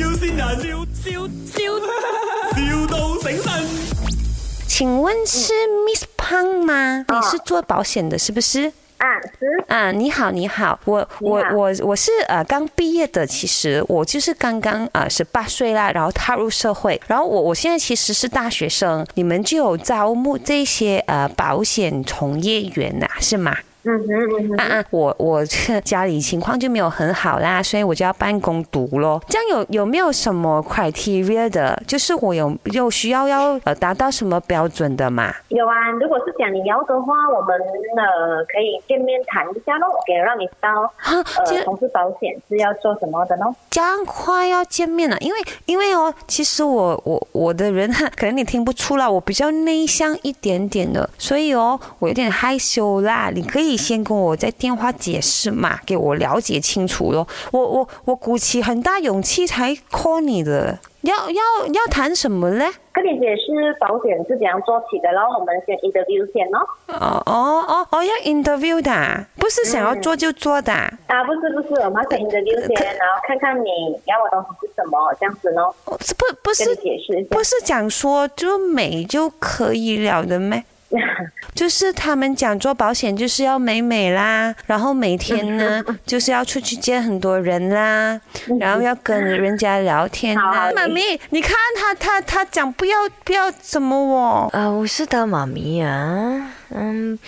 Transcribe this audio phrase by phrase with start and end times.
[0.00, 0.68] 要先人，笑
[1.02, 1.58] 笑笑，,
[2.54, 3.52] 笑到醒神。
[4.66, 5.52] 请问是
[5.86, 7.04] Miss 胖吗？
[7.08, 8.72] 你是做保险的，是不是？
[8.96, 9.06] 啊，
[9.38, 23.56] 是啊，你好，你好，我我我我是呃刚毕业的，其实我就是刚刚呃十八岁啦，然后踏入社会，然后我我现在其实是大学生，你们就有招募这些呃保险从业员呐、是吗？
[23.84, 29.22] 嗯哼嗯哼，啊啊，我我这家里情况就没有很好啦，所以我就要办公读咯。
[29.28, 31.80] 这样有有没有什么 criteria 的？
[31.86, 35.32] 就是我有有需要要呃达到什么标准的嘛？
[35.48, 43.54] 有啊，如果是讲你要的话，我们呃可以见面谈一下咯，给让你知道哈，这呃从事保险是要做什么的咯。
[43.70, 53.30] 这样快要见面了，因为因为哦，其实我我我的人可能你听不出来，我比较内向一点点的，所以哦，我有点害羞啦。
[53.34, 57.26] 你可以先跟我在电话解释嘛，给我了解清楚咯。
[57.52, 62.66] 我我我鼓起很大勇气才 call 你的，要要要谈什么嘞？
[62.92, 66.60] 跟你解释保险是怎样做起的然后，我们先 interview 先咯。
[66.86, 70.88] 哦哦哦哦，要 interview 的啊，不是想要做就做的啊。
[71.08, 73.68] 啊，不是不是，我们要先 interview 先，然后看看你
[74.06, 75.96] 要的东西是什么，这样子咯，不
[76.42, 77.42] 不是解释不。
[77.42, 80.64] 是讲说就美就可以了的咩？
[81.54, 88.20] 就是他们讲做保险就是要美美啦，然后每天呢 就是要出去见很多人啦，
[88.58, 90.36] 然后要跟人家聊天。
[90.36, 94.50] 妈咪，你看他他他讲不要不要怎么我？
[94.52, 97.18] 啊，我是他妈咪啊，嗯，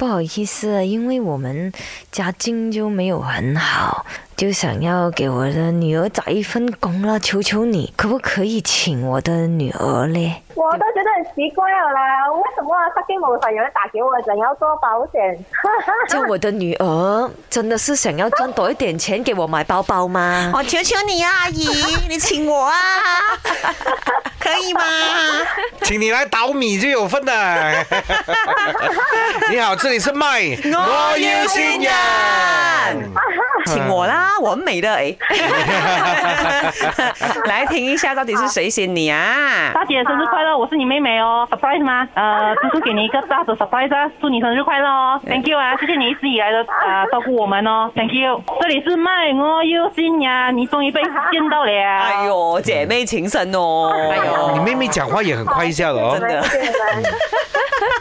[0.00, 1.70] 不好意思啊，因为我们
[2.10, 10.36] 家境就没有很好，就想要给我的女儿找一份工了，求求你，可不可以请我的女儿嘞？
[10.54, 15.44] 我都觉得很奇怪了啦，为什么他跟我朋友打给我想要做保险？
[16.08, 20.50] 叫我的女儿真的是想要赚多一点钱给我买包包吗？
[20.54, 21.68] 我求求你啊，阿姨，
[22.08, 22.72] 你请我啊，
[24.40, 24.82] 可以吗？
[25.82, 27.86] 请你来倒米就有份的。
[29.50, 31.90] 你好，这里是麦，我要新人。
[33.66, 35.14] 请我啦，我很美的哎。
[37.44, 39.70] 来听一下，到底是谁先你啊？
[39.74, 42.06] 大姐生日快乐，我是你妹妹哦，surprise 吗？
[42.14, 48.42] 呃，叔叔给你一个大的 surprise 啊，祝你生日快乐哦，thank you 啊，谢谢你一直以来的啊、照顾我们哦，thank you。
[48.60, 51.70] 这里是麦，我有新娘，你终于被见到了。
[51.70, 53.92] 哎呦，姐妹情深哦！
[54.10, 56.28] 哎呦，你妹妹讲话也很快笑的哦真。
[56.28, 56.42] 的，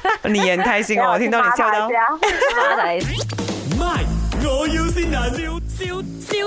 [0.29, 1.89] 你也很开心哦，我听到你笑到。
[2.77, 2.99] 来。
[3.77, 4.03] My，
[4.47, 6.38] 我要先人，笑笑笑，